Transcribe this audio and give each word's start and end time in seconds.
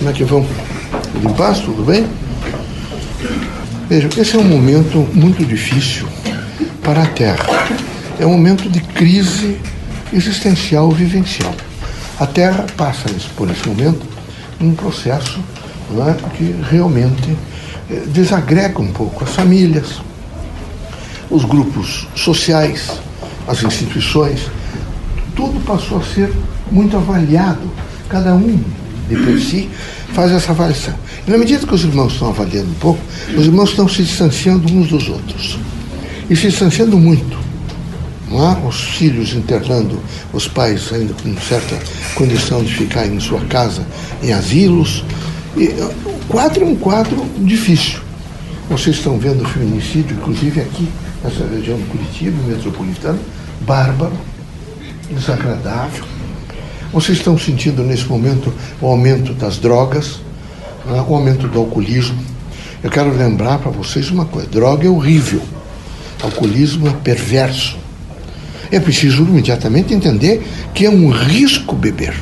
Como 0.00 0.08
é 0.08 0.14
que 0.14 0.24
vão? 0.24 0.46
Tudo 1.12 1.28
em 1.28 1.34
paz? 1.34 1.58
Tudo 1.58 1.84
bem? 1.84 2.08
Vejam, 3.86 4.08
esse 4.16 4.34
é 4.34 4.38
um 4.38 4.48
momento 4.48 5.06
muito 5.12 5.44
difícil 5.44 6.08
para 6.82 7.02
a 7.02 7.06
Terra. 7.06 7.44
É 8.18 8.24
um 8.24 8.30
momento 8.30 8.66
de 8.70 8.80
crise 8.80 9.60
existencial 10.10 10.90
vivencial. 10.90 11.54
A 12.18 12.26
Terra 12.26 12.64
passa 12.78 13.10
por 13.36 13.50
esse 13.50 13.68
momento 13.68 14.00
um 14.58 14.74
processo 14.74 15.38
é, 15.90 16.28
que 16.34 16.56
realmente 16.70 17.36
é, 17.90 17.96
desagrega 18.06 18.80
um 18.80 18.92
pouco 18.92 19.22
as 19.22 19.34
famílias, 19.34 20.00
os 21.30 21.44
grupos 21.44 22.08
sociais, 22.14 22.90
as 23.46 23.62
instituições, 23.62 24.50
tudo 25.36 25.60
passou 25.66 25.98
a 25.98 26.02
ser 26.02 26.32
muito 26.72 26.96
avaliado. 26.96 27.70
Cada 28.08 28.34
um 28.34 28.58
de 29.10 29.16
per 29.16 29.40
si 29.40 29.68
faz 30.14 30.30
essa 30.30 30.52
avaliação. 30.52 30.94
E 31.26 31.30
na 31.30 31.36
medida 31.36 31.66
que 31.66 31.74
os 31.74 31.84
irmãos 31.84 32.12
estão 32.12 32.28
avaliando 32.28 32.70
um 32.70 32.74
pouco, 32.74 33.00
os 33.36 33.46
irmãos 33.46 33.70
estão 33.70 33.88
se 33.88 34.02
distanciando 34.02 34.72
uns 34.72 34.88
dos 34.88 35.08
outros. 35.08 35.58
E 36.28 36.36
se 36.36 36.48
distanciando 36.48 36.96
muito. 36.96 37.38
Não 38.30 38.68
os 38.68 38.80
filhos 38.82 39.34
internando 39.34 40.00
os 40.32 40.46
pais 40.46 40.92
ainda 40.92 41.12
com 41.14 41.36
certa 41.40 41.76
condição 42.14 42.62
de 42.62 42.72
ficar 42.72 43.06
em 43.06 43.18
sua 43.18 43.40
casa, 43.40 43.84
em 44.22 44.32
asilos. 44.32 45.04
E, 45.56 45.66
o 46.06 46.26
quadro 46.28 46.64
é 46.64 46.66
um 46.66 46.76
quadro 46.76 47.26
difícil. 47.38 47.98
Vocês 48.68 48.96
estão 48.96 49.18
vendo 49.18 49.42
o 49.42 49.48
feminicídio, 49.48 50.16
inclusive 50.16 50.60
aqui, 50.60 50.88
nessa 51.24 51.44
região 51.44 51.76
do 51.76 51.86
Curitiba, 51.88 52.36
metropolitana, 52.46 53.18
bárbaro, 53.62 54.16
desagradável. 55.10 56.04
Vocês 56.92 57.18
estão 57.18 57.38
sentindo 57.38 57.84
nesse 57.84 58.04
momento 58.06 58.52
o 58.80 58.86
aumento 58.86 59.32
das 59.32 59.58
drogas, 59.58 60.20
né, 60.84 61.04
o 61.06 61.14
aumento 61.14 61.46
do 61.46 61.58
alcoolismo. 61.60 62.18
Eu 62.82 62.90
quero 62.90 63.16
lembrar 63.16 63.58
para 63.58 63.70
vocês 63.70 64.10
uma 64.10 64.24
coisa: 64.24 64.48
droga 64.48 64.86
é 64.86 64.90
horrível, 64.90 65.40
alcoolismo 66.22 66.88
é 66.88 66.92
perverso. 66.92 67.78
É 68.72 68.80
preciso 68.80 69.22
imediatamente 69.22 69.94
entender 69.94 70.46
que 70.74 70.84
é 70.84 70.90
um 70.90 71.10
risco 71.10 71.74
beber. 71.74 72.14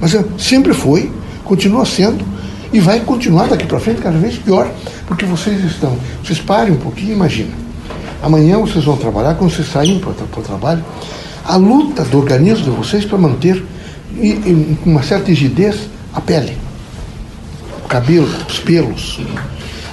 Mas 0.00 0.14
é, 0.14 0.24
sempre 0.38 0.74
foi, 0.74 1.10
continua 1.44 1.84
sendo 1.86 2.24
e 2.72 2.80
vai 2.80 3.00
continuar 3.00 3.48
daqui 3.48 3.66
para 3.66 3.80
frente 3.80 4.00
cada 4.00 4.18
vez 4.18 4.36
pior, 4.36 4.70
porque 5.06 5.24
vocês 5.24 5.64
estão. 5.64 5.96
Vocês 6.22 6.38
parem 6.38 6.74
um 6.74 6.78
pouquinho, 6.78 7.12
imagina. 7.12 7.50
Amanhã 8.22 8.58
vocês 8.58 8.84
vão 8.84 8.96
trabalhar, 8.96 9.34
quando 9.34 9.50
vocês 9.52 9.68
saírem 9.70 10.00
para 10.00 10.10
o 10.10 10.42
trabalho, 10.42 10.84
a 11.44 11.56
luta 11.56 12.04
do 12.04 12.18
organismo 12.18 12.64
de 12.64 12.70
vocês 12.70 13.04
para 13.04 13.16
manter 13.18 13.62
com 14.82 14.90
uma 14.90 15.02
certa 15.02 15.28
rigidez 15.28 15.88
a 16.12 16.20
pele, 16.20 16.56
o 17.84 17.88
cabelo, 17.88 18.28
os 18.48 18.58
pelos, 18.58 19.20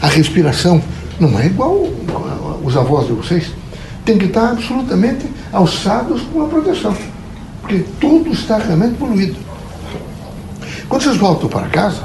a 0.02 0.08
respiração. 0.08 0.82
Não 1.20 1.40
é 1.40 1.46
igual 1.46 1.88
os 2.64 2.76
avós 2.76 3.08
de 3.08 3.14
vocês. 3.14 3.52
Tem 4.06 4.18
que 4.18 4.26
estar 4.26 4.52
absolutamente 4.52 5.26
alçados 5.52 6.22
com 6.34 6.42
a 6.42 6.48
proteção, 6.48 6.96
porque 7.62 7.86
tudo 8.00 8.32
está 8.32 8.58
realmente 8.58 8.96
poluído. 8.96 9.36
Quando 10.90 11.04
vocês 11.04 11.18
voltam 11.18 11.48
para 11.48 11.68
casa, 11.68 12.02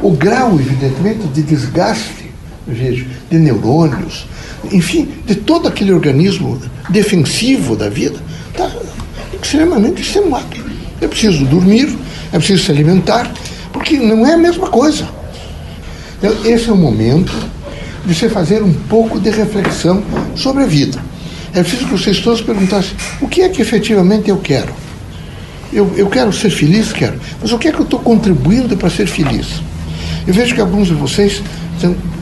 o 0.00 0.12
grau, 0.12 0.54
evidentemente, 0.58 1.26
de 1.28 1.42
desgaste, 1.42 2.30
vejo, 2.66 3.06
de 3.30 3.38
neurônios, 3.38 4.26
enfim, 4.70 5.08
de 5.26 5.34
todo 5.34 5.68
aquele 5.68 5.92
organismo 5.92 6.60
defensivo 6.88 7.76
da 7.76 7.88
vida, 7.88 8.18
está 8.50 8.70
extremamente 9.40 10.02
extenuado. 10.02 10.71
É 11.02 11.08
preciso 11.08 11.44
dormir, 11.44 11.98
é 12.32 12.38
preciso 12.38 12.64
se 12.64 12.70
alimentar, 12.70 13.30
porque 13.72 13.98
não 13.98 14.26
é 14.26 14.34
a 14.34 14.38
mesma 14.38 14.68
coisa. 14.68 15.06
Então, 16.18 16.32
esse 16.44 16.70
é 16.70 16.72
o 16.72 16.76
momento 16.76 17.32
de 18.06 18.14
você 18.14 18.28
fazer 18.28 18.62
um 18.62 18.72
pouco 18.72 19.18
de 19.18 19.30
reflexão 19.30 20.02
sobre 20.36 20.62
a 20.62 20.66
vida. 20.66 20.98
É 21.52 21.60
preciso 21.60 21.86
que 21.86 21.92
vocês 21.92 22.20
todos 22.20 22.40
perguntassem 22.40 22.92
o 23.20 23.28
que 23.28 23.42
é 23.42 23.48
que 23.48 23.60
efetivamente 23.60 24.30
eu 24.30 24.38
quero. 24.38 24.72
Eu, 25.72 25.90
eu 25.96 26.06
quero 26.08 26.32
ser 26.32 26.50
feliz? 26.50 26.92
Quero. 26.92 27.18
Mas 27.40 27.52
o 27.52 27.58
que 27.58 27.68
é 27.68 27.72
que 27.72 27.78
eu 27.78 27.84
estou 27.84 27.98
contribuindo 27.98 28.76
para 28.76 28.88
ser 28.88 29.06
feliz? 29.06 29.60
Eu 30.26 30.32
vejo 30.32 30.54
que 30.54 30.60
alguns 30.60 30.88
de 30.88 30.94
vocês 30.94 31.42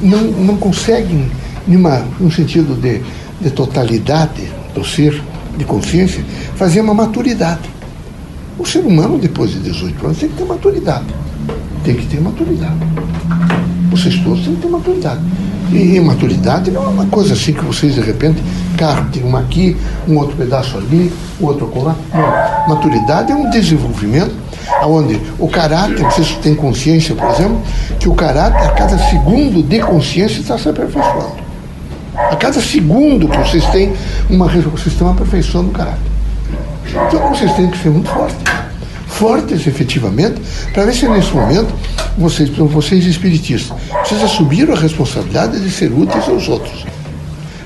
não, 0.01 0.23
não 0.23 0.57
conseguem, 0.57 1.31
numa, 1.67 2.05
num 2.19 2.31
sentido 2.31 2.75
de, 2.81 3.03
de 3.41 3.51
totalidade 3.51 4.49
do 4.75 4.85
ser, 4.85 5.21
de 5.57 5.65
consciência, 5.65 6.25
fazer 6.57 6.81
uma 6.81 6.95
maturidade. 6.95 7.69
O 8.59 8.67
ser 8.67 8.81
humano, 8.81 9.19
depois 9.19 9.51
de 9.51 9.61
18 9.61 10.05
anos, 10.05 10.19
tem 10.19 10.29
que 10.29 10.37
ter 10.37 10.45
maturidade. 10.45 11.07
Tem 11.85 11.95
que 11.95 12.07
ter 12.07 12.21
maturidade. 12.21 12.77
Vocês 13.91 14.17
todos 14.19 14.45
têm 14.45 14.55
que 14.55 14.63
ter 14.63 14.69
maturidade. 14.69 15.21
E, 15.73 15.97
e 15.97 16.01
maturidade 16.01 16.71
não 16.71 16.85
é 16.85 16.89
uma 16.89 17.07
coisa 17.07 17.35
assim 17.35 17.53
que 17.53 17.65
vocês, 17.65 17.95
de 17.95 18.01
repente, 18.01 18.43
carro, 18.77 19.07
tem 19.13 19.23
uma 19.23 19.41
aqui, 19.41 19.77
um 20.09 20.17
outro 20.19 20.37
pedaço 20.37 20.77
ali, 20.77 21.13
o 21.41 21.47
outro 21.47 21.67
colar. 21.69 21.97
Não. 22.13 22.75
Maturidade 22.75 23.33
é 23.33 23.35
um 23.35 23.49
desenvolvimento 23.51 24.35
onde 24.85 25.21
o 25.39 25.49
caráter, 25.49 26.03
vocês 26.05 26.37
têm 26.43 26.55
consciência, 26.55 27.15
por 27.15 27.29
exemplo, 27.31 27.61
que 27.99 28.09
o 28.09 28.15
caráter, 28.15 28.67
a 28.67 28.71
cada 28.73 28.99
segundo 28.99 29.63
de 29.63 29.81
consciência, 29.81 30.41
está 30.41 30.59
se 30.59 30.69
aperfeiçoando. 30.69 31.41
A 32.15 32.37
cada 32.37 32.61
segundo 32.61 33.29
que 33.29 33.37
vocês 33.37 33.65
têm, 33.67 33.93
uma, 34.29 34.47
vocês 34.47 34.89
estão 34.89 35.11
aperfeiçoando 35.11 35.71
o 35.71 35.73
caráter. 35.73 36.01
Então 37.07 37.29
vocês 37.29 37.53
têm 37.55 37.71
que 37.71 37.79
ser 37.79 37.91
muito 37.91 38.11
fortes. 38.11 38.39
Fortes, 39.07 39.67
efetivamente, 39.67 40.41
para 40.73 40.85
ver 40.85 40.95
se 40.95 41.07
nesse 41.09 41.33
momento, 41.35 41.75
vocês, 42.17 42.49
vocês 42.49 43.05
espiritistas, 43.07 43.77
vocês 44.05 44.23
assumiram 44.23 44.75
a 44.75 44.79
responsabilidade 44.79 45.61
de 45.61 45.71
ser 45.71 45.93
úteis 45.93 46.29
aos 46.29 46.49
outros. 46.49 46.87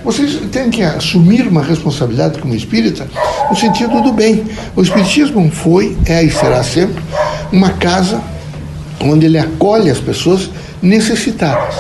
Vocês 0.05 0.39
têm 0.53 0.69
que 0.69 0.83
assumir 0.83 1.47
uma 1.47 1.63
responsabilidade 1.63 2.39
como 2.39 2.55
espírita 2.55 3.07
no 3.49 3.57
sentido 3.57 4.03
do 4.03 4.13
bem. 4.13 4.45
O 4.77 4.83
espiritismo 4.83 5.51
foi, 5.51 5.97
é 6.07 6.23
e 6.23 6.31
será 6.31 6.63
sempre 6.63 7.03
uma 7.51 7.71
casa 7.71 8.21
onde 9.01 9.27
ele 9.27 9.39
acolhe 9.39 9.91
as 9.91 10.01
pessoas 10.01 10.51
necessitadas. 10.83 11.75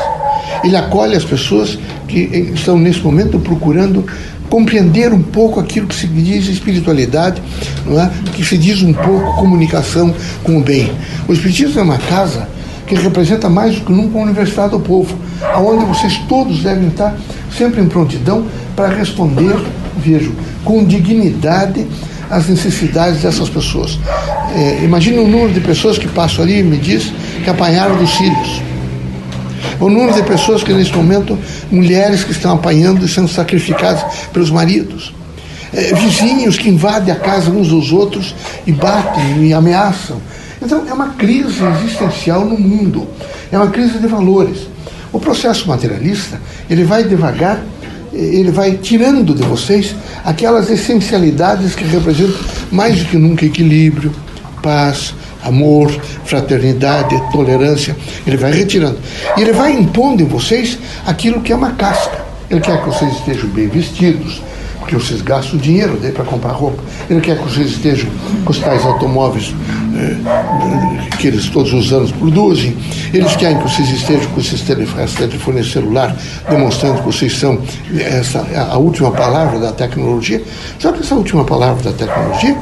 Ele 0.63 0.77
acolhe 0.77 1.15
as 1.15 1.25
pessoas 1.25 1.79
que 2.09 2.21
estão 2.55 2.79
nesse 2.79 3.01
momento 3.01 3.39
procurando 3.39 4.07
compreender 4.49 5.12
um 5.12 5.22
pouco 5.22 5.59
aquilo 5.59 5.87
que 5.87 5.94
se 5.94 6.06
diz 6.06 6.47
espiritualidade, 6.47 7.43
não 7.87 8.00
é? 8.00 8.10
que 8.32 8.44
se 8.44 8.56
diz 8.56 8.82
um 8.82 8.93
pouco 8.93 9.37
comunicação 9.37 10.15
com 10.43 10.59
o 10.59 10.62
bem. 10.62 10.93
O 11.27 11.32
Espiritismo 11.32 11.81
é 11.81 11.82
uma 11.82 11.99
casa 11.99 12.49
que 12.87 12.94
representa 12.94 13.49
mais 13.49 13.77
do 13.77 13.87
que 13.87 13.93
nunca 13.93 14.19
a 14.19 14.22
Universidade 14.22 14.71
do 14.72 14.81
Povo, 14.81 15.16
aonde 15.55 15.84
vocês 15.87 16.19
todos 16.28 16.62
devem 16.62 16.88
estar 16.88 17.16
sempre 17.56 17.81
em 17.81 17.87
prontidão 17.87 18.47
para 18.77 18.88
responder, 18.88 19.56
vejo, 19.97 20.34
com 20.65 20.84
dignidade 20.84 21.87
às 22.31 22.49
necessidades 22.49 23.22
dessas 23.22 23.49
pessoas. 23.49 23.99
É, 24.55 24.84
imagine 24.84 25.19
o 25.19 25.26
número 25.26 25.53
de 25.53 25.61
pessoas 25.61 25.99
que 25.99 26.09
passam 26.09 26.44
ali 26.44 26.61
e 26.61 26.62
me 26.62 26.76
diz 26.76 27.12
que 27.43 27.50
apanharam 27.50 27.97
dos 27.97 28.12
filhos 28.12 28.62
o 29.84 29.91
número 29.91 30.15
de 30.15 30.22
pessoas 30.22 30.62
que 30.62 30.72
nesse 30.72 30.95
momento, 30.95 31.39
mulheres 31.71 32.25
que 32.25 32.33
estão 32.33 32.55
apanhando 32.55 33.05
e 33.05 33.09
sendo 33.09 33.28
sacrificadas 33.28 34.03
pelos 34.33 34.50
maridos. 34.50 35.15
É, 35.72 35.95
vizinhos 35.95 36.56
que 36.56 36.69
invadem 36.69 37.12
a 37.12 37.19
casa 37.19 37.50
uns 37.50 37.69
dos 37.69 37.93
outros 37.93 38.34
e 38.67 38.73
batem 38.73 39.44
e 39.44 39.53
ameaçam. 39.53 40.21
Então, 40.62 40.84
é 40.89 40.93
uma 40.93 41.09
crise 41.11 41.62
existencial 41.62 42.44
no 42.47 42.59
mundo. 42.59 43.06
É 43.53 43.59
uma 43.59 43.69
crise 43.69 43.99
de 43.99 44.06
valores. 44.06 44.69
O 45.12 45.21
processo 45.21 45.69
materialista, 45.69 46.41
ele 46.71 46.84
vai 46.84 47.05
devagar, 47.05 47.62
ele 48.12 48.50
vai 48.50 48.73
tirando 48.73 49.34
de 49.34 49.43
vocês 49.43 49.94
aquelas 50.25 50.71
essencialidades 50.71 51.75
que 51.75 51.84
representam 51.84 52.39
mais 52.73 53.00
do 53.00 53.05
que 53.05 53.19
nunca 53.19 53.44
equilíbrio, 53.44 54.15
paz, 54.62 55.15
amor, 55.44 55.91
fraternidade, 56.25 57.21
tolerância. 57.31 57.97
Ele 58.26 58.37
vai 58.37 58.52
retirando. 58.52 58.99
E 59.37 59.43
ele 59.43 59.52
vai 59.52 59.73
impondo 59.73 60.23
em 60.23 60.26
vocês 60.26 60.79
aquilo 61.06 61.41
que 61.41 61.52
é 61.52 61.56
uma 61.56 61.73
casca. 61.73 62.25
Ele 62.50 62.61
quer 62.61 62.81
que 62.81 62.87
vocês 62.87 63.12
estejam 63.14 63.49
bem 63.50 63.69
vestidos, 63.69 64.43
porque 64.79 64.96
vocês 64.96 65.23
gastam 65.23 65.58
dinheiro 65.58 65.99
para 66.12 66.25
comprar 66.25 66.52
roupa. 66.52 66.82
Ele 67.08 67.20
quer 67.20 67.38
que 67.38 67.44
vocês 67.44 67.70
estejam 67.70 68.08
com 68.44 68.50
os 68.50 68.58
tais 68.58 68.85
automóveis 68.85 69.55
eh, 69.96 71.17
que 71.19 71.29
eles 71.29 71.49
todos 71.49 71.73
os 71.73 71.93
anos 71.93 72.12
produzem. 72.12 72.76
Eles 73.12 73.35
querem 73.37 73.56
que 73.56 73.62
vocês 73.62 73.88
estejam 73.88 74.31
com 74.31 74.40
esses 74.40 74.61
telefones, 74.61 75.14
telefone 75.14 75.64
celular, 75.64 76.14
demonstrando 76.49 76.99
que 76.99 77.06
vocês 77.06 77.37
são 77.38 77.58
essa, 77.99 78.47
a 78.70 78.76
última 78.76 79.11
palavra 79.11 79.58
da 79.58 79.73
tecnologia. 79.73 80.43
Só 80.79 80.93
que 80.93 81.00
essa 81.00 81.14
última 81.14 81.44
palavra 81.44 81.90
da 81.90 81.93
tecnologia 81.93 82.56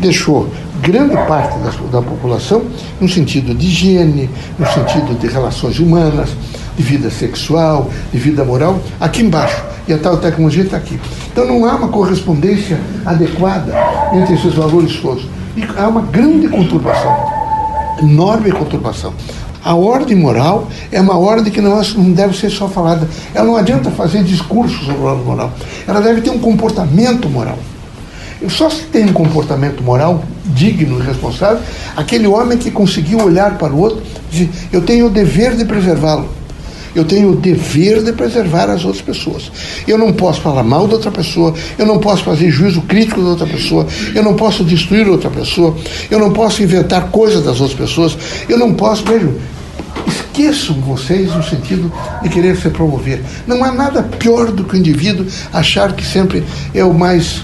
deixou 0.00 0.48
grande 0.84 1.16
parte 1.26 1.58
da, 1.60 1.70
da 1.90 2.02
população 2.02 2.62
no 3.00 3.08
sentido 3.08 3.54
de 3.54 3.66
higiene, 3.66 4.28
no 4.58 4.66
sentido 4.66 5.18
de 5.18 5.26
relações 5.26 5.78
humanas, 5.78 6.28
de 6.76 6.82
vida 6.82 7.10
sexual, 7.10 7.90
de 8.12 8.18
vida 8.18 8.44
moral, 8.44 8.78
aqui 9.00 9.22
embaixo. 9.22 9.62
E 9.88 9.92
a 9.92 9.98
tal 9.98 10.18
tecnologia 10.18 10.62
está 10.62 10.76
aqui. 10.76 11.00
Então 11.32 11.46
não 11.46 11.64
há 11.64 11.74
uma 11.74 11.88
correspondência 11.88 12.78
adequada 13.04 13.74
entre 14.12 14.34
esses 14.34 14.54
valores 14.54 14.96
todos. 15.00 15.26
E 15.56 15.64
há 15.78 15.88
uma 15.88 16.02
grande 16.02 16.48
conturbação, 16.48 17.16
enorme 18.02 18.52
conturbação. 18.52 19.14
A 19.64 19.74
ordem 19.74 20.16
moral 20.16 20.68
é 20.92 21.00
uma 21.00 21.16
ordem 21.16 21.50
que 21.50 21.60
não, 21.62 21.80
não 21.80 22.12
deve 22.12 22.36
ser 22.36 22.50
só 22.50 22.68
falada. 22.68 23.08
Ela 23.34 23.46
não 23.46 23.56
adianta 23.56 23.90
fazer 23.90 24.22
discursos 24.22 24.84
sobre 24.84 25.00
a 25.00 25.10
ordem 25.10 25.24
moral. 25.24 25.52
Ela 25.88 26.02
deve 26.02 26.20
ter 26.20 26.30
um 26.30 26.38
comportamento 26.38 27.30
moral. 27.30 27.58
Só 28.48 28.68
se 28.68 28.82
tem 28.84 29.04
um 29.04 29.12
comportamento 29.12 29.82
moral 29.82 30.24
digno 30.46 30.98
e 30.98 31.02
responsável 31.02 31.62
aquele 31.96 32.26
homem 32.26 32.58
que 32.58 32.70
conseguiu 32.70 33.20
olhar 33.22 33.56
para 33.58 33.72
o 33.72 33.78
outro 33.78 34.02
e 34.02 34.30
dizer: 34.30 34.50
Eu 34.72 34.82
tenho 34.82 35.06
o 35.06 35.10
dever 35.10 35.56
de 35.56 35.64
preservá-lo. 35.64 36.28
Eu 36.94 37.04
tenho 37.04 37.32
o 37.32 37.36
dever 37.36 38.04
de 38.04 38.12
preservar 38.12 38.70
as 38.70 38.84
outras 38.84 39.02
pessoas. 39.02 39.50
Eu 39.86 39.98
não 39.98 40.12
posso 40.12 40.40
falar 40.40 40.62
mal 40.62 40.86
de 40.86 40.94
outra 40.94 41.10
pessoa, 41.10 41.52
eu 41.76 41.84
não 41.84 41.98
posso 41.98 42.22
fazer 42.22 42.50
juízo 42.50 42.82
crítico 42.82 43.20
de 43.20 43.26
outra 43.26 43.46
pessoa, 43.46 43.84
eu 44.14 44.22
não 44.22 44.34
posso 44.34 44.62
destruir 44.62 45.08
outra 45.08 45.28
pessoa, 45.28 45.76
eu 46.08 46.20
não 46.20 46.32
posso 46.32 46.62
inventar 46.62 47.10
coisas 47.10 47.44
das 47.44 47.60
outras 47.60 47.76
pessoas, 47.76 48.16
eu 48.48 48.56
não 48.56 48.74
posso, 48.74 49.04
vejo, 49.04 49.34
esqueçam 50.06 50.76
vocês 50.80 51.34
no 51.34 51.42
sentido 51.42 51.92
de 52.22 52.28
querer 52.28 52.56
se 52.56 52.70
promover. 52.70 53.24
Não 53.44 53.64
há 53.64 53.72
nada 53.72 54.02
pior 54.02 54.52
do 54.52 54.62
que 54.62 54.76
o 54.76 54.78
indivíduo 54.78 55.26
achar 55.52 55.92
que 55.94 56.06
sempre 56.06 56.44
é 56.72 56.84
o 56.84 56.94
mais 56.94 57.42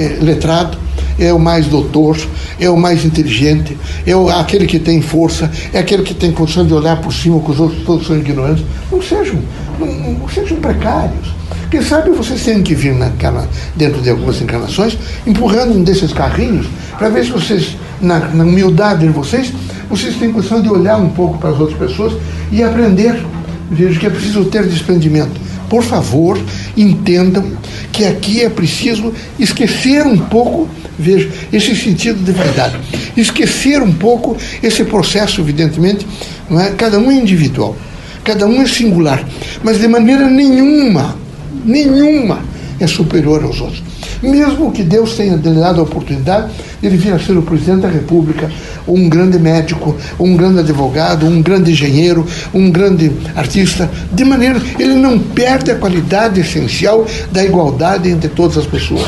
é, 0.00 0.18
letrado, 0.20 0.78
é 1.18 1.30
o 1.32 1.38
mais 1.38 1.66
doutor, 1.66 2.16
é 2.58 2.70
o 2.70 2.76
mais 2.76 3.04
inteligente, 3.04 3.76
é 4.06 4.16
o, 4.16 4.30
aquele 4.30 4.66
que 4.66 4.78
tem 4.78 5.02
força, 5.02 5.50
é 5.72 5.78
aquele 5.78 6.02
que 6.02 6.14
tem 6.14 6.32
condição 6.32 6.66
de 6.66 6.72
olhar 6.72 7.00
por 7.02 7.12
cima 7.12 7.38
que 7.40 7.50
os 7.50 7.60
outros 7.60 7.84
todos 7.84 8.06
são 8.06 8.16
ignorantes. 8.16 8.64
Não 8.90 9.02
sejam, 9.02 9.38
não, 9.78 9.86
não 9.86 10.28
sejam 10.28 10.56
precários. 10.56 11.34
Quem 11.70 11.82
sabe 11.82 12.10
vocês 12.10 12.42
têm 12.42 12.62
que 12.62 12.74
vir 12.74 12.94
naquela, 12.94 13.46
dentro 13.76 14.00
de 14.00 14.10
algumas 14.10 14.40
encarnações, 14.40 14.96
empurrando 15.26 15.76
um 15.76 15.84
desses 15.84 16.12
carrinhos, 16.12 16.66
para 16.98 17.10
ver 17.10 17.24
se 17.24 17.30
vocês, 17.30 17.76
na, 18.00 18.18
na 18.18 18.44
humildade 18.44 19.06
de 19.06 19.12
vocês, 19.12 19.52
vocês 19.88 20.16
têm 20.16 20.32
condição 20.32 20.62
de 20.62 20.68
olhar 20.68 20.96
um 20.96 21.10
pouco 21.10 21.38
para 21.38 21.50
as 21.50 21.60
outras 21.60 21.78
pessoas 21.78 22.14
e 22.50 22.62
aprender. 22.62 23.22
Vejo 23.70 24.00
que 24.00 24.06
é 24.06 24.10
preciso 24.10 24.46
ter 24.46 24.66
desprendimento. 24.66 25.40
Por 25.68 25.84
favor, 25.84 26.36
entendam 26.76 27.44
que 27.92 28.04
aqui 28.04 28.42
é 28.42 28.48
preciso 28.48 29.12
esquecer 29.38 30.06
um 30.06 30.16
pouco, 30.16 30.68
veja, 30.98 31.28
esse 31.52 31.74
sentido 31.74 32.22
de 32.22 32.32
vaidade. 32.32 32.76
Esquecer 33.16 33.82
um 33.82 33.92
pouco 33.92 34.36
esse 34.62 34.84
processo, 34.84 35.40
evidentemente, 35.40 36.06
é? 36.50 36.70
cada 36.70 36.98
um 36.98 37.10
é 37.10 37.14
individual, 37.14 37.76
cada 38.24 38.46
um 38.46 38.62
é 38.62 38.66
singular, 38.66 39.24
mas 39.62 39.78
de 39.78 39.88
maneira 39.88 40.28
nenhuma, 40.28 41.16
nenhuma 41.64 42.44
é 42.78 42.86
superior 42.86 43.42
aos 43.44 43.60
outros. 43.60 43.89
Mesmo 44.22 44.70
que 44.70 44.82
Deus 44.82 45.16
tenha 45.16 45.36
dado 45.36 45.80
a 45.80 45.84
oportunidade, 45.84 46.52
ele 46.82 46.96
vir 46.96 47.12
a 47.12 47.18
ser 47.18 47.36
o 47.38 47.42
presidente 47.42 47.80
da 47.80 47.88
República, 47.88 48.50
um 48.86 49.08
grande 49.08 49.38
médico, 49.38 49.96
um 50.18 50.36
grande 50.36 50.60
advogado, 50.60 51.26
um 51.26 51.40
grande 51.40 51.72
engenheiro, 51.72 52.26
um 52.52 52.70
grande 52.70 53.10
artista, 53.34 53.90
de 54.12 54.24
maneira 54.24 54.60
ele 54.78 54.94
não 54.94 55.18
perde 55.18 55.70
a 55.70 55.76
qualidade 55.76 56.40
essencial 56.40 57.06
da 57.32 57.42
igualdade 57.42 58.10
entre 58.10 58.28
todas 58.28 58.58
as 58.58 58.66
pessoas. 58.66 59.06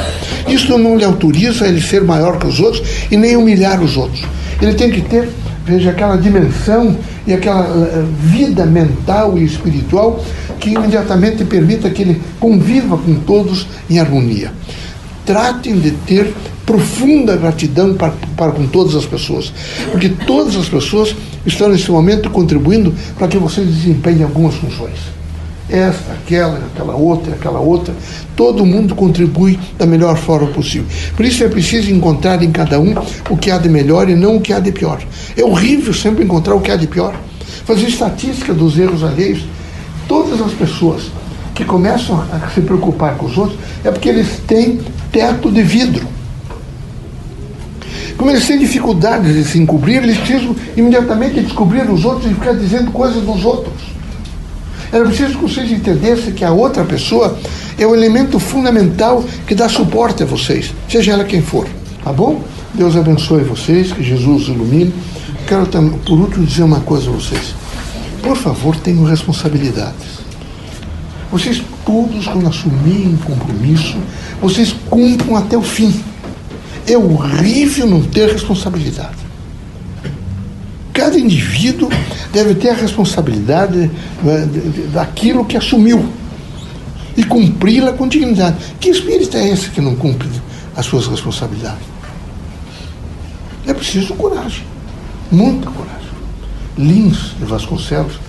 Isso 0.49 0.77
não 0.79 0.97
lhe 0.97 1.05
autoriza 1.05 1.67
ele 1.67 1.81
ser 1.81 2.03
maior 2.03 2.39
que 2.39 2.47
os 2.47 2.59
outros 2.59 2.83
e 3.11 3.17
nem 3.17 3.37
humilhar 3.37 3.83
os 3.83 3.97
outros. 3.97 4.23
Ele 4.61 4.75
tem 4.75 4.91
que 4.91 5.03
ter, 5.03 5.29
veja, 5.67 5.91
aquela 5.91 6.17
dimensão 6.17 6.97
e 7.27 7.35
aquela 7.35 7.65
eh, 7.65 8.05
vida 8.23 8.65
mental 8.65 9.37
e 9.37 9.45
espiritual 9.45 10.25
que 10.59 10.71
imediatamente 10.71 11.45
permita 11.45 11.91
que 11.91 12.03
ele 12.03 12.23
conviva 12.41 12.97
com 12.97 13.15
todos 13.15 13.67
em 13.91 13.99
harmonia 13.99 14.51
tratem 15.25 15.79
de 15.79 15.93
ter 15.93 16.33
profunda 16.67 17.37
gratidão 17.37 17.95
para, 17.95 18.13
para 18.37 18.53
com 18.53 18.67
todas 18.67 18.95
as 18.95 19.05
pessoas, 19.05 19.53
porque 19.91 20.09
todas 20.09 20.57
as 20.57 20.69
pessoas 20.69 21.15
estão 21.45 21.69
nesse 21.69 21.91
momento 21.91 22.31
contribuindo 22.31 22.95
para 23.19 23.29
que 23.29 23.37
você 23.37 23.63
desempenhe 23.63 24.23
algumas 24.23 24.55
funções. 24.55 25.13
Esta, 25.69 26.13
aquela, 26.13 26.59
aquela 26.59 26.95
outra, 26.95 27.33
aquela 27.33 27.61
outra, 27.61 27.95
todo 28.37 28.65
mundo 28.67 28.95
contribui 28.95 29.59
da 29.79 29.87
melhor 29.87 30.17
forma 30.17 30.49
possível. 30.49 30.87
Por 31.17 31.25
isso 31.25 31.43
é 31.43 31.49
preciso 31.49 31.91
encontrar 31.91 32.43
em 32.43 32.53
cada 32.53 32.79
um 32.79 32.95
o 33.31 33.37
que 33.37 33.51
há 33.51 33.59
de 33.59 33.69
melhor 33.69 34.09
e 34.09 34.15
não 34.15 34.37
o 34.37 34.41
que 34.41 34.53
há 34.53 34.61
de 34.61 34.71
pior. 34.71 35.01
É 35.37 35.43
horrível 35.43 35.95
sempre 35.95 36.25
encontrar 36.25 36.55
o 36.55 36.61
que 36.61 36.71
há 36.71 36.77
de 36.77 36.87
pior. 36.87 37.15
Fazer 37.65 37.87
estatística 37.87 38.53
dos 38.53 38.79
erros 38.79 39.03
alheios. 39.03 39.45
Todas 40.07 40.41
as 40.43 40.53
pessoas 40.53 41.05
que 41.55 41.65
começam 41.65 42.23
a 42.33 42.51
se 42.51 42.61
preocupar 42.61 43.17
com 43.17 43.27
os 43.27 43.39
outros 43.39 43.59
é 43.85 43.91
porque 43.91 44.09
eles 44.09 44.41
têm 44.47 44.81
teto 45.13 45.53
de 45.53 45.63
vidro. 45.63 46.09
Como 48.17 48.31
eles 48.31 48.47
têm 48.47 48.59
dificuldades 48.59 49.35
de 49.35 49.45
se 49.45 49.59
encobrir, 49.59 50.03
eles 50.03 50.17
precisam 50.17 50.57
imediatamente 50.77 51.41
descobrir 51.41 51.89
os 51.91 52.05
outros 52.05 52.31
e 52.31 52.35
ficar 52.35 52.55
dizendo 52.55 52.91
coisas 52.91 53.23
dos 53.23 53.45
outros. 53.45 53.75
Era 54.93 55.05
preciso 55.05 55.39
que 55.39 55.43
vocês 55.43 55.71
entendessem 55.71 56.33
que 56.33 56.45
a 56.45 56.53
outra 56.53 56.85
pessoa 56.85 57.39
é 57.79 57.87
o 57.87 57.95
elemento 57.95 58.39
fundamental 58.39 59.25
que 59.47 59.55
dá 59.55 59.69
suporte 59.69 60.23
a 60.23 60.27
vocês, 60.27 60.73
seja 60.89 61.13
ela 61.13 61.25
quem 61.25 61.43
for. 61.43 61.67
Tá 62.05 62.13
bom? 62.13 62.43
Deus 62.75 62.97
abençoe 62.97 63.43
vocês, 63.43 63.93
que 63.93 64.03
Jesus 64.03 64.49
ilumine. 64.49 64.93
Quero, 65.47 65.67
por 65.67 66.19
último, 66.19 66.47
dizer 66.47 66.63
uma 66.63 66.81
coisa 66.81 67.11
a 67.11 67.13
vocês. 67.13 67.55
Por 68.23 68.37
favor, 68.37 68.77
tenham 68.77 69.05
responsabilidades. 69.05 70.23
Vocês 71.33 71.63
todos, 71.87 72.27
quando 72.27 72.47
assumirem 72.47 73.15
um 73.15 73.17
compromisso, 73.17 73.97
vocês 74.39 74.77
cumpram 74.91 75.35
até 75.35 75.57
o 75.57 75.63
fim. 75.63 75.99
É 76.87 76.97
horrível 76.97 77.87
não 77.87 78.03
ter 78.03 78.31
responsabilidade. 78.31 79.17
Cada 80.93 81.19
indivíduo 81.19 81.89
deve 82.35 82.55
ter 82.57 82.69
a 82.69 82.75
responsabilidade 82.75 83.91
né, 84.23 84.49
daquilo 84.93 85.47
que 85.47 85.57
assumiu 85.57 86.07
e 87.17 87.25
cumpri-la 87.25 87.93
com 87.95 88.07
dignidade. 88.07 88.57
Que 88.79 88.91
espírito 88.91 89.35
é 89.35 89.49
esse 89.49 89.71
que 89.71 89.81
não 89.81 89.97
cumpre 89.97 90.29
as 90.77 90.85
suas 90.85 91.07
responsabilidades? 91.07 91.87
É 93.67 93.73
preciso 93.73 94.13
coragem, 94.15 94.65
muita 95.31 95.71
coragem. 95.71 95.93
Lins 96.77 97.35
de 97.39 97.45
Vasconcelos 97.47 98.21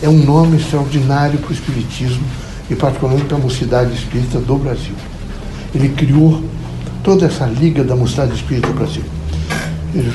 é 0.00 0.08
um 0.08 0.24
nome 0.24 0.58
extraordinário 0.58 1.40
para 1.40 1.50
o 1.50 1.52
Espiritismo 1.52 2.22
e 2.72 2.76
particularmente 2.76 3.26
para 3.26 3.36
a 3.36 3.40
mocidade 3.40 3.92
espírita 3.92 4.38
do 4.38 4.56
Brasil. 4.56 4.94
Ele 5.74 5.90
criou 5.90 6.42
toda 7.02 7.26
essa 7.26 7.44
liga 7.44 7.84
da 7.84 7.94
mocidade 7.94 8.34
espírita 8.34 8.68
do 8.68 8.74
Brasil. 8.74 9.02
Ele, 9.94 10.10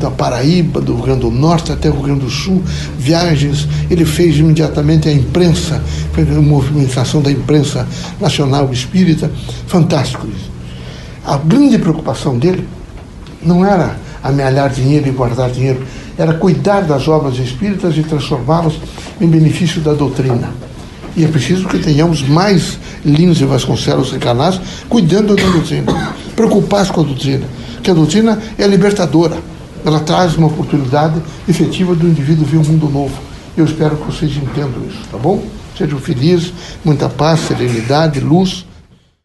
da 0.00 0.10
Paraíba, 0.10 0.80
do 0.80 0.94
Rio 0.94 1.04
Grande 1.04 1.20
do 1.20 1.30
Norte 1.30 1.72
até 1.72 1.88
o 1.88 1.92
Rio 1.94 2.02
Grande 2.02 2.20
do 2.20 2.30
Sul, 2.30 2.62
viagens, 2.98 3.68
ele 3.90 4.04
fez 4.04 4.36
imediatamente 4.36 5.08
a 5.08 5.12
imprensa, 5.12 5.82
fez 6.12 6.28
a 6.30 6.40
movimentação 6.40 7.20
da 7.20 7.30
imprensa 7.30 7.86
nacional 8.20 8.72
espírita, 8.72 9.30
fantástico 9.66 10.26
isso. 10.28 10.50
A 11.24 11.36
grande 11.36 11.78
preocupação 11.78 12.38
dele 12.38 12.66
não 13.42 13.64
era 13.64 13.96
amealhar 14.22 14.70
dinheiro 14.70 15.08
e 15.08 15.12
guardar 15.12 15.50
dinheiro, 15.50 15.84
era 16.18 16.34
cuidar 16.34 16.82
das 16.82 17.06
obras 17.06 17.36
espíritas 17.38 17.96
e 17.96 18.02
transformá-las 18.02 18.74
em 19.20 19.26
benefício 19.28 19.80
da 19.80 19.92
doutrina. 19.92 20.50
E 21.16 21.24
é 21.24 21.28
preciso 21.28 21.66
que 21.66 21.78
tenhamos 21.78 22.22
mais 22.22 22.78
Lins 23.02 23.40
e 23.40 23.44
Vasconcelos 23.46 24.12
encarnados 24.12 24.60
cuidando 24.86 25.34
da 25.34 25.48
doutrina, 25.48 26.14
preocupados 26.36 26.90
com 26.90 27.00
a 27.00 27.04
doutrina, 27.04 27.46
que 27.82 27.90
a 27.90 27.94
doutrina 27.94 28.38
é 28.58 28.66
libertadora. 28.66 29.38
Ela 29.84 30.00
traz 30.00 30.36
uma 30.36 30.48
oportunidade 30.48 31.22
efetiva 31.48 31.94
do 31.94 32.06
indivíduo 32.06 32.44
ver 32.44 32.58
um 32.58 32.64
mundo 32.64 32.90
novo. 32.90 33.14
Eu 33.56 33.64
espero 33.64 33.96
que 33.96 34.04
vocês 34.04 34.36
entendam 34.36 34.82
isso, 34.86 34.98
tá 35.10 35.16
bom? 35.16 35.42
Sejam 35.78 35.98
felizes, 35.98 36.52
muita 36.84 37.08
paz, 37.08 37.40
serenidade, 37.40 38.20
luz. 38.20 38.66